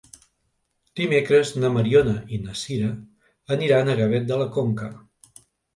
[0.99, 2.91] Dimecres na Mariona i na Sira
[3.59, 4.95] aniran a Gavet de la Conca.